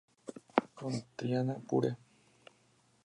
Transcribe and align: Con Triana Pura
Con 0.77 0.93
Triana 1.19 1.55
Pura 1.67 1.91